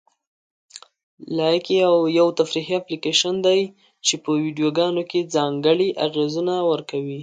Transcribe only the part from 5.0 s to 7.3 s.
کې ځانګړي اغېزونه ورکوي.